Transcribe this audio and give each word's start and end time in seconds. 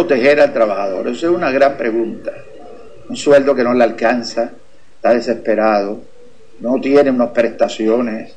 proteger 0.00 0.40
al 0.40 0.52
trabajador? 0.52 1.08
Esa 1.08 1.26
es 1.26 1.32
una 1.32 1.50
gran 1.50 1.76
pregunta. 1.76 2.32
Un 3.08 3.16
sueldo 3.16 3.54
que 3.54 3.62
no 3.62 3.74
le 3.74 3.84
alcanza, 3.84 4.50
está 4.96 5.12
desesperado, 5.12 6.00
no 6.60 6.80
tiene 6.80 7.10
unas 7.10 7.30
prestaciones. 7.30 8.34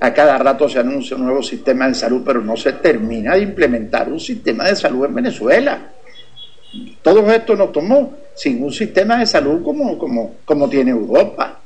A 0.00 0.12
cada 0.12 0.38
rato 0.38 0.68
se 0.68 0.78
anuncia 0.78 1.16
un 1.16 1.24
nuevo 1.24 1.42
sistema 1.42 1.88
de 1.88 1.94
salud, 1.94 2.22
pero 2.24 2.40
no 2.40 2.56
se 2.56 2.74
termina 2.74 3.34
de 3.34 3.42
implementar 3.42 4.08
un 4.08 4.20
sistema 4.20 4.68
de 4.68 4.76
salud 4.76 5.06
en 5.06 5.14
Venezuela. 5.14 5.90
Todo 7.02 7.30
esto 7.32 7.56
nos 7.56 7.72
tomó 7.72 8.14
sin 8.34 8.62
un 8.62 8.72
sistema 8.72 9.18
de 9.18 9.26
salud 9.26 9.62
como, 9.62 9.98
como, 9.98 10.36
como 10.44 10.68
tiene 10.68 10.90
Europa, 10.90 11.60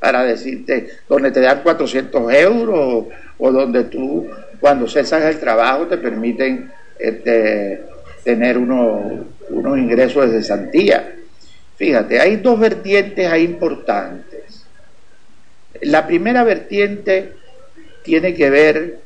para 0.00 0.22
decirte, 0.24 0.88
donde 1.08 1.30
te 1.30 1.40
dan 1.40 1.62
400 1.62 2.32
euros 2.32 3.06
o 3.38 3.52
donde 3.52 3.84
tú, 3.84 4.26
cuando 4.60 4.88
cesas 4.88 5.22
el 5.24 5.38
trabajo, 5.38 5.86
te 5.86 5.98
permiten 5.98 6.70
este, 6.98 7.93
tener 8.24 8.58
unos, 8.58 9.26
unos 9.50 9.78
ingresos 9.78 10.30
de 10.30 10.38
cesantía. 10.40 11.14
Fíjate, 11.76 12.20
hay 12.20 12.36
dos 12.36 12.58
vertientes 12.58 13.30
ahí 13.30 13.44
importantes. 13.44 14.64
La 15.82 16.06
primera 16.06 16.42
vertiente 16.42 17.34
tiene 18.02 18.34
que 18.34 18.50
ver 18.50 19.00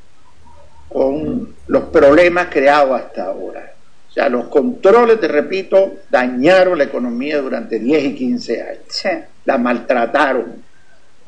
con 0.89 1.55
los 1.67 1.85
problemas 1.85 2.49
creados 2.51 3.01
hasta 3.01 3.25
ahora. 3.25 3.73
O 4.09 4.13
sea, 4.13 4.29
los 4.29 4.49
controles, 4.49 5.21
te 5.21 5.29
repito, 5.29 5.99
dañaron 6.11 6.79
la 6.79 6.85
economía 6.85 7.41
durante 7.41 7.79
10 7.79 8.05
y 8.05 8.15
15 8.15 8.63
años. 8.63 9.27
La 9.45 9.59
maltrataron. 9.59 10.63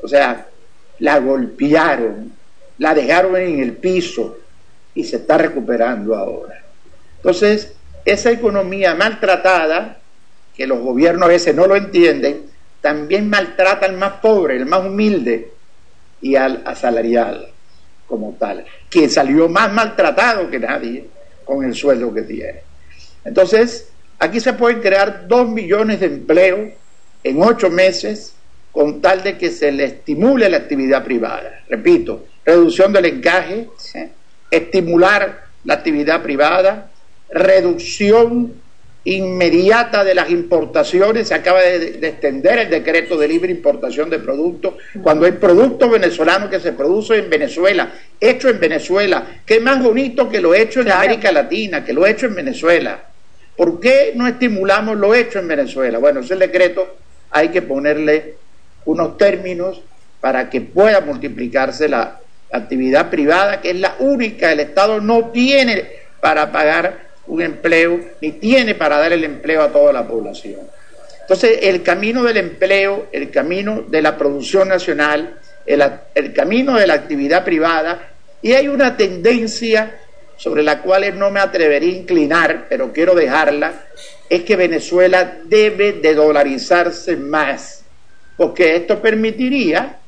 O 0.01 0.07
sea, 0.07 0.47
la 0.99 1.19
golpearon, 1.19 2.31
la 2.77 2.93
dejaron 2.93 3.35
en 3.37 3.59
el 3.59 3.73
piso 3.73 4.37
y 4.93 5.03
se 5.03 5.17
está 5.17 5.37
recuperando 5.37 6.15
ahora. 6.15 6.63
Entonces, 7.17 7.73
esa 8.05 8.31
economía 8.31 8.95
maltratada, 8.95 9.97
que 10.55 10.67
los 10.67 10.79
gobiernos 10.79 11.23
a 11.23 11.31
veces 11.31 11.55
no 11.55 11.67
lo 11.67 11.75
entienden, 11.75 12.43
también 12.81 13.29
maltrata 13.29 13.85
al 13.85 13.97
más 13.97 14.13
pobre, 14.13 14.57
el 14.57 14.65
más 14.65 14.85
humilde 14.85 15.51
y 16.21 16.35
al 16.35 16.61
asalariado 16.65 17.47
como 18.07 18.35
tal, 18.37 18.65
que 18.89 19.09
salió 19.09 19.47
más 19.47 19.71
maltratado 19.71 20.49
que 20.49 20.59
nadie 20.59 21.07
con 21.45 21.63
el 21.63 21.73
sueldo 21.73 22.13
que 22.13 22.23
tiene. 22.23 22.59
Entonces, 23.23 23.89
aquí 24.19 24.39
se 24.39 24.53
pueden 24.53 24.81
crear 24.81 25.27
dos 25.27 25.47
millones 25.47 26.01
de 26.01 26.07
empleos 26.07 26.71
en 27.23 27.41
ocho 27.41 27.69
meses 27.69 28.35
con 28.71 29.01
tal 29.01 29.23
de 29.23 29.37
que 29.37 29.49
se 29.49 29.71
le 29.71 29.85
estimule 29.85 30.49
la 30.49 30.57
actividad 30.57 31.03
privada. 31.03 31.63
Repito, 31.69 32.25
reducción 32.43 32.91
del 32.91 33.05
encaje, 33.05 33.69
estimular 34.49 35.45
la 35.63 35.75
actividad 35.75 36.21
privada, 36.21 36.90
reducción 37.31 38.53
inmediata 39.03 40.03
de 40.03 40.13
las 40.13 40.29
importaciones, 40.29 41.29
se 41.29 41.33
acaba 41.33 41.61
de, 41.61 42.07
extender 42.07 42.59
el 42.59 42.69
decreto 42.69 43.17
de 43.17 43.27
libre 43.27 43.51
importación 43.51 44.09
de 44.09 44.19
productos, 44.19 44.75
cuando 45.01 45.25
hay 45.25 45.31
productos 45.33 45.89
venezolanos 45.89 46.49
que 46.49 46.59
se 46.59 46.73
producen 46.73 47.23
en 47.23 47.29
Venezuela, 47.29 47.91
hecho 48.19 48.49
en 48.49 48.59
Venezuela, 48.59 49.25
qué 49.45 49.59
más 49.59 49.81
bonito 49.81 50.29
que 50.29 50.39
lo 50.39 50.53
hecho 50.53 50.81
en 50.81 50.91
América 50.91 51.31
Latina, 51.31 51.83
que 51.83 51.93
lo 51.93 52.05
hecho 52.05 52.27
en 52.27 52.35
Venezuela. 52.35 53.05
¿Por 53.57 53.79
qué 53.79 54.13
no 54.15 54.27
estimulamos 54.27 54.97
lo 54.97 55.15
hecho 55.15 55.39
en 55.39 55.47
Venezuela? 55.47 55.97
Bueno, 55.97 56.19
ese 56.19 56.35
decreto 56.35 56.95
hay 57.31 57.49
que 57.49 57.61
ponerle 57.61 58.35
unos 58.85 59.17
términos 59.17 59.81
para 60.19 60.49
que 60.49 60.61
pueda 60.61 61.01
multiplicarse 61.01 61.89
la 61.89 62.19
actividad 62.51 63.09
privada, 63.09 63.61
que 63.61 63.71
es 63.71 63.77
la 63.77 63.95
única, 63.99 64.51
el 64.51 64.59
Estado 64.59 65.01
no 65.01 65.29
tiene 65.29 65.85
para 66.21 66.51
pagar 66.51 67.10
un 67.27 67.41
empleo, 67.41 67.99
ni 68.21 68.33
tiene 68.33 68.75
para 68.75 68.97
dar 68.97 69.13
el 69.13 69.23
empleo 69.23 69.61
a 69.61 69.71
toda 69.71 69.93
la 69.93 70.07
población. 70.07 70.59
Entonces, 71.21 71.59
el 71.61 71.83
camino 71.83 72.23
del 72.23 72.37
empleo, 72.37 73.07
el 73.11 73.31
camino 73.31 73.83
de 73.87 74.01
la 74.01 74.17
producción 74.17 74.67
nacional, 74.67 75.39
el, 75.65 76.33
camino 76.33 76.75
de 76.77 76.87
la 76.87 76.95
actividad 76.95 77.45
privada, 77.45 78.09
y 78.41 78.53
hay 78.53 78.67
una 78.67 78.97
tendencia 78.97 79.97
sobre 80.35 80.63
la 80.63 80.81
cual 80.81 81.17
no 81.17 81.29
me 81.29 81.39
atrevería 81.39 81.93
a 81.93 81.99
inclinar, 81.99 82.65
pero 82.67 82.91
quiero 82.91 83.13
dejarla, 83.13 83.85
es 84.29 84.43
que 84.43 84.55
Venezuela 84.55 85.37
debe 85.45 85.93
de 85.93 86.15
dolarizarse 86.15 87.15
más, 87.15 87.83
porque 88.35 88.75
esto 88.75 88.99
permitiría 89.01 89.99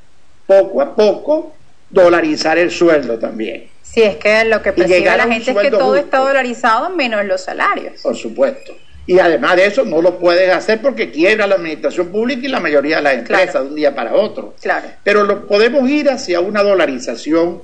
poco 0.47 0.81
a 0.81 0.95
poco 0.95 1.53
dolarizar 1.93 2.57
el 2.57 2.71
sueldo 2.71 3.19
también. 3.19 3.69
Si 3.81 4.01
es 4.01 4.15
que 4.17 4.43
lo 4.45 4.61
que 4.61 4.73
percibe 4.73 5.05
la 5.05 5.27
gente 5.27 5.51
es 5.51 5.57
que 5.57 5.69
todo 5.69 5.95
está 5.95 6.17
dolarizado 6.17 6.89
menos 6.89 7.23
los 7.25 7.41
salarios. 7.41 8.01
Por 8.01 8.15
supuesto. 8.15 8.75
Y 9.05 9.19
además 9.19 9.57
de 9.57 9.65
eso 9.65 9.83
no 9.83 10.01
lo 10.01 10.17
puedes 10.17 10.49
hacer 10.49 10.81
porque 10.81 11.11
quiebra 11.11 11.45
la 11.45 11.55
administración 11.55 12.07
pública 12.07 12.41
y 12.45 12.49
la 12.49 12.59
mayoría 12.59 12.97
de 12.97 13.01
las 13.03 13.13
empresas 13.15 13.61
de 13.61 13.69
un 13.69 13.75
día 13.75 13.93
para 13.93 14.15
otro. 14.15 14.55
Claro. 14.61 14.87
Pero 15.03 15.23
lo, 15.23 15.45
podemos 15.45 15.87
ir 15.89 16.09
hacia 16.09 16.39
una 16.39 16.63
dolarización 16.63 17.61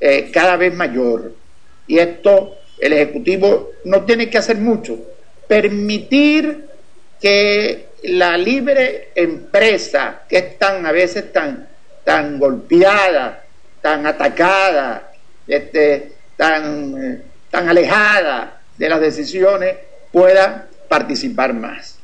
eh, 0.00 0.30
cada 0.32 0.56
vez 0.56 0.74
mayor. 0.74 1.32
Y 1.86 1.98
esto 1.98 2.56
el 2.78 2.92
Ejecutivo 2.92 3.70
no 3.84 4.02
tiene 4.02 4.28
que 4.28 4.38
hacer 4.38 4.58
mucho. 4.58 4.98
Permitir 5.46 6.66
que 7.20 7.86
la 8.02 8.36
libre 8.36 9.10
empresa, 9.14 10.22
que 10.28 10.36
es 10.38 10.58
tan 10.58 10.84
a 10.84 10.92
veces 10.92 11.32
tan, 11.32 11.68
tan 12.02 12.38
golpeada, 12.38 13.43
tan 13.84 14.06
atacada, 14.06 15.12
este, 15.46 16.12
tan, 16.38 17.22
tan 17.50 17.68
alejada 17.68 18.62
de 18.78 18.88
las 18.88 18.98
decisiones, 18.98 19.76
pueda 20.10 20.68
participar 20.88 21.52
más. 21.52 21.98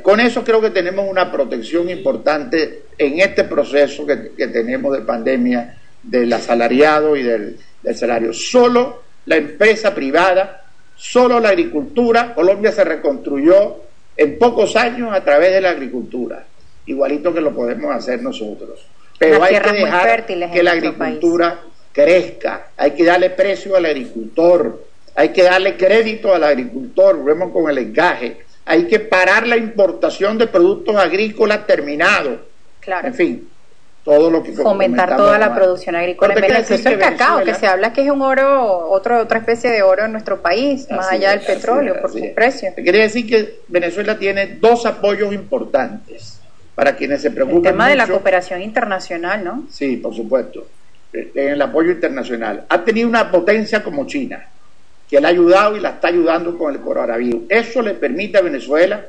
Con 0.00 0.20
eso 0.20 0.44
creo 0.44 0.60
que 0.60 0.70
tenemos 0.70 1.10
una 1.10 1.32
protección 1.32 1.90
importante 1.90 2.84
en 2.96 3.18
este 3.18 3.42
proceso 3.42 4.06
que, 4.06 4.46
tenemos 4.46 4.92
de 4.96 5.00
pandemia 5.02 5.76
del 6.04 6.32
asalariado 6.32 7.16
y 7.16 7.24
del, 7.24 7.58
del 7.82 7.96
salario. 7.96 8.32
Solo 8.32 9.02
la 9.26 9.34
empresa 9.38 9.92
privada, 9.92 10.66
solo 10.94 11.40
la 11.40 11.48
agricultura, 11.48 12.32
Colombia 12.32 12.70
se 12.70 12.84
reconstruyó 12.84 13.82
en 14.16 14.38
pocos 14.38 14.76
años 14.76 15.12
a 15.12 15.24
través 15.24 15.50
de 15.50 15.62
la 15.62 15.70
agricultura, 15.70 16.44
igualito 16.86 17.34
que 17.34 17.40
lo 17.40 17.52
podemos 17.52 17.92
hacer 17.92 18.22
nosotros. 18.22 18.91
Pero 19.22 19.44
hay 19.44 19.60
que 19.60 19.72
dejar 19.72 20.26
que 20.26 20.62
la 20.64 20.72
agricultura 20.72 21.60
crezca, 21.92 22.68
hay 22.76 22.90
que 22.90 23.04
darle 23.04 23.30
precio 23.30 23.76
al 23.76 23.86
agricultor, 23.86 24.84
hay 25.14 25.28
que 25.28 25.44
darle 25.44 25.76
crédito 25.76 26.34
al 26.34 26.42
agricultor, 26.42 27.22
vemos 27.22 27.52
con 27.52 27.70
el 27.70 27.78
encaje, 27.78 28.38
hay 28.64 28.88
que 28.88 28.98
parar 28.98 29.46
la 29.46 29.56
importación 29.56 30.38
de 30.38 30.48
productos 30.48 30.96
agrícolas 30.96 31.64
terminados. 31.68 32.40
Claro. 32.80 33.06
En 33.06 33.14
fin, 33.14 33.48
todo 34.02 34.28
lo 34.28 34.42
que 34.42 34.54
fomentar 34.54 35.16
toda 35.16 35.38
la 35.38 35.54
producción 35.54 35.94
agrícola 35.94 36.34
en 36.34 36.40
Venezuela. 36.40 36.90
el 36.90 36.98
cacao, 36.98 37.44
que 37.44 37.54
se 37.54 37.68
habla 37.68 37.92
que 37.92 38.02
es 38.02 38.10
un 38.10 38.22
oro, 38.22 38.90
otro, 38.90 39.20
otra 39.20 39.38
especie 39.38 39.70
de 39.70 39.82
oro 39.82 40.06
en 40.06 40.10
nuestro 40.10 40.42
país, 40.42 40.88
más 40.90 41.12
allá 41.12 41.30
del 41.30 41.42
petróleo, 41.42 42.00
por 42.00 42.10
su 42.10 42.34
precio. 42.34 42.72
Quería 42.74 43.02
decir 43.02 43.28
que 43.28 43.60
Venezuela 43.68 44.18
tiene 44.18 44.56
dos 44.60 44.84
apoyos 44.84 45.32
importantes 45.32 46.41
para 46.74 46.96
quienes 46.96 47.22
se 47.22 47.30
preocupan. 47.30 47.58
El 47.58 47.72
tema 47.72 47.88
de 47.88 47.96
la 47.96 48.06
cooperación 48.06 48.62
internacional, 48.62 49.44
¿no? 49.44 49.66
Sí, 49.70 49.96
por 49.96 50.14
supuesto 50.14 50.66
en 51.12 51.48
el 51.48 51.62
apoyo 51.62 51.92
internacional. 51.92 52.64
Ha 52.68 52.84
tenido 52.84 53.08
una 53.08 53.30
potencia 53.30 53.82
como 53.82 54.06
China, 54.06 54.46
que 55.08 55.20
le 55.20 55.26
ha 55.26 55.30
ayudado 55.30 55.76
y 55.76 55.80
la 55.80 55.90
está 55.90 56.08
ayudando 56.08 56.56
con 56.56 56.74
el 56.74 56.80
coronavirus. 56.80 57.42
Eso 57.48 57.82
le 57.82 57.94
permite 57.94 58.38
a 58.38 58.42
Venezuela, 58.42 59.06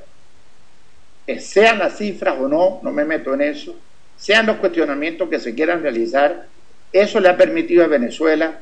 sean 1.40 1.80
las 1.80 1.98
cifras 1.98 2.36
o 2.40 2.48
no, 2.48 2.82
no 2.84 2.92
me 2.92 3.06
meto 3.06 3.34
en 3.34 3.42
eso, 3.42 3.76
sean 4.18 4.46
los 4.46 4.58
cuestionamientos 4.58 5.30
que 5.30 5.40
se 5.40 5.56
quieran 5.56 5.82
realizar, 5.82 6.48
eso 6.92 7.20
le 7.20 7.30
ha 7.30 7.38
permitido 7.38 7.84
a 7.84 7.88
Venezuela 7.88 8.60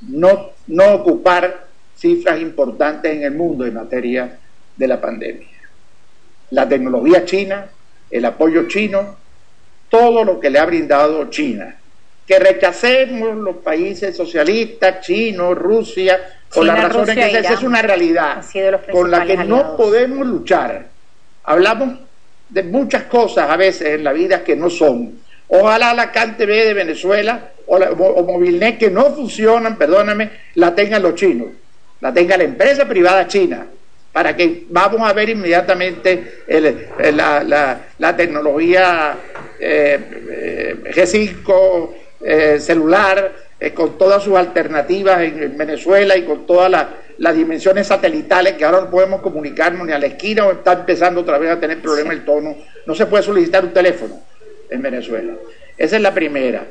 no, 0.00 0.50
no 0.66 0.94
ocupar 0.94 1.66
cifras 1.96 2.40
importantes 2.40 3.12
en 3.12 3.24
el 3.24 3.34
mundo 3.34 3.66
en 3.66 3.74
materia 3.74 4.38
de 4.76 4.88
la 4.88 5.00
pandemia. 5.00 5.48
La 6.50 6.68
tecnología 6.68 7.24
china, 7.24 7.68
el 8.10 8.24
apoyo 8.24 8.68
chino, 8.68 9.16
todo 9.88 10.24
lo 10.24 10.40
que 10.40 10.50
le 10.50 10.58
ha 10.58 10.66
brindado 10.66 11.28
China 11.30 11.78
que 12.28 12.38
rechacemos 12.38 13.36
los 13.38 13.56
países 13.56 14.14
socialistas, 14.14 15.00
chinos, 15.00 15.56
Rusia, 15.56 16.20
por 16.52 16.66
las 16.66 16.78
razones 16.84 17.16
que 17.16 17.38
esa 17.38 17.54
es 17.54 17.62
una 17.62 17.80
realidad 17.80 18.44
con 18.92 19.10
la 19.10 19.24
que 19.24 19.38
no 19.38 19.78
podemos 19.78 20.26
luchar. 20.26 20.84
Hablamos 21.44 22.00
de 22.50 22.62
muchas 22.64 23.04
cosas 23.04 23.48
a 23.48 23.56
veces 23.56 23.88
en 23.94 24.04
la 24.04 24.12
vida 24.12 24.44
que 24.44 24.54
no 24.54 24.68
son. 24.68 25.20
Ojalá 25.48 25.94
la 25.94 26.12
CanTV 26.12 26.46
de 26.46 26.74
Venezuela 26.74 27.52
o, 27.66 27.78
la, 27.78 27.92
Movilnet 27.92 28.76
que 28.76 28.90
no 28.90 29.06
funcionan, 29.14 29.78
perdóname, 29.78 30.30
la 30.56 30.74
tengan 30.74 31.02
los 31.02 31.14
chinos, 31.14 31.48
la 32.02 32.12
tenga 32.12 32.36
la 32.36 32.44
empresa 32.44 32.86
privada 32.86 33.26
china, 33.26 33.66
para 34.18 34.34
que 34.34 34.64
vamos 34.70 35.08
a 35.08 35.12
ver 35.12 35.28
inmediatamente 35.28 36.42
la, 37.12 38.16
tecnología 38.16 39.16
eh, 39.60 39.96
eh, 40.28 40.76
G5 40.92 41.90
eh, 42.22 42.58
celular, 42.58 43.32
eh, 43.60 43.70
con 43.72 43.96
todas 43.96 44.24
sus 44.24 44.34
alternativas 44.34 45.20
en, 45.22 45.56
Venezuela 45.56 46.16
y 46.16 46.24
con 46.24 46.48
toda 46.48 46.68
la, 46.68 46.96
las 47.18 47.36
dimensiones 47.36 47.86
satelitales, 47.86 48.54
que 48.54 48.64
ahora 48.64 48.80
no 48.80 48.90
podemos 48.90 49.20
comunicarnos 49.20 49.86
ni 49.86 49.92
a 49.92 50.00
la 50.00 50.06
esquina 50.06 50.46
o 50.46 50.50
está 50.50 50.72
empezando 50.72 51.20
otra 51.20 51.38
vez 51.38 51.52
a 51.52 51.60
tener 51.60 51.80
problemas 51.80 52.14
el 52.14 52.24
tono. 52.24 52.56
No 52.86 52.96
se 52.96 53.06
puede 53.06 53.22
solicitar 53.22 53.64
un 53.64 53.72
teléfono 53.72 54.18
en 54.68 54.82
Venezuela. 54.82 55.34
Esa 55.76 55.94
es 55.94 56.02
la 56.02 56.12
primera. 56.12 56.66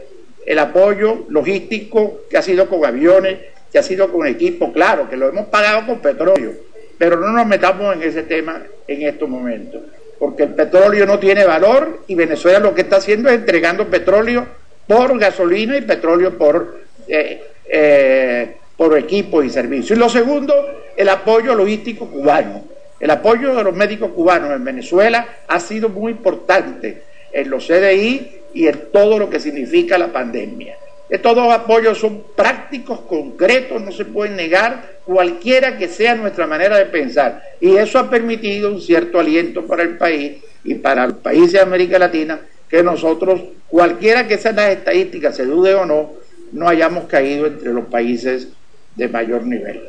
El 0.45 0.59
apoyo 0.59 1.23
logístico 1.29 2.23
que 2.29 2.37
ha 2.37 2.41
sido 2.41 2.67
con 2.67 2.83
aviones, 2.83 3.37
que 3.71 3.79
ha 3.79 3.83
sido 3.83 4.11
con 4.11 4.27
equipo, 4.27 4.73
claro, 4.73 5.09
que 5.09 5.15
lo 5.15 5.29
hemos 5.29 5.45
pagado 5.45 5.85
con 5.85 5.99
petróleo, 5.99 6.66
pero 6.97 7.17
no 7.17 7.31
nos 7.31 7.45
metamos 7.45 7.95
en 7.95 8.03
ese 8.03 8.23
tema 8.23 8.61
en 8.87 9.01
estos 9.03 9.29
momentos, 9.29 9.81
porque 10.19 10.43
el 10.43 10.49
petróleo 10.49 11.05
no 11.05 11.19
tiene 11.19 11.45
valor 11.45 12.03
y 12.07 12.15
Venezuela 12.15 12.59
lo 12.59 12.73
que 12.73 12.81
está 12.81 12.97
haciendo 12.97 13.29
es 13.29 13.35
entregando 13.35 13.87
petróleo 13.87 14.47
por 14.87 15.17
gasolina 15.19 15.77
y 15.77 15.81
petróleo 15.81 16.37
por 16.37 16.77
eh, 17.07 17.41
eh, 17.69 18.55
por 18.77 18.97
equipo 18.97 19.41
y 19.43 19.49
servicio. 19.49 19.95
Y 19.95 19.99
lo 19.99 20.07
segundo, 20.07 20.53
el 20.95 21.09
apoyo 21.09 21.55
logístico 21.55 22.07
cubano. 22.07 22.63
El 22.99 23.09
apoyo 23.11 23.55
de 23.55 23.63
los 23.63 23.75
médicos 23.75 24.11
cubanos 24.11 24.51
en 24.51 24.63
Venezuela 24.63 25.27
ha 25.47 25.59
sido 25.59 25.89
muy 25.89 26.11
importante 26.11 27.03
en 27.31 27.49
los 27.49 27.67
CDI 27.67 28.41
y 28.53 28.67
en 28.67 28.91
todo 28.91 29.19
lo 29.19 29.29
que 29.29 29.39
significa 29.39 29.97
la 29.97 30.07
pandemia. 30.07 30.77
Estos 31.09 31.35
dos 31.35 31.51
apoyos 31.53 31.99
son 31.99 32.23
prácticos, 32.35 33.01
concretos, 33.01 33.81
no 33.81 33.91
se 33.91 34.05
pueden 34.05 34.35
negar, 34.35 34.96
cualquiera 35.07 35.77
que 35.77 35.87
sea 35.87 36.15
nuestra 36.15 36.45
manera 36.45 36.77
de 36.77 36.85
pensar. 36.85 37.41
Y 37.61 37.77
eso 37.77 37.97
ha 37.97 38.09
permitido 38.09 38.69
un 38.69 38.81
cierto 38.81 39.21
aliento 39.21 39.65
para 39.65 39.83
el 39.83 39.97
país 39.97 40.43
y 40.65 40.75
para 40.75 41.07
los 41.07 41.17
países 41.19 41.53
de 41.53 41.61
América 41.61 41.97
Latina, 41.97 42.41
que 42.67 42.83
nosotros, 42.83 43.41
cualquiera 43.69 44.27
que 44.27 44.37
sean 44.37 44.57
las 44.57 44.71
estadísticas, 44.71 45.37
se 45.37 45.45
dude 45.45 45.73
o 45.75 45.85
no, 45.85 46.11
no 46.51 46.67
hayamos 46.67 47.05
caído 47.05 47.47
entre 47.47 47.71
los 47.71 47.85
países 47.85 48.49
de 48.97 49.07
mayor 49.07 49.45
nivel. 49.45 49.81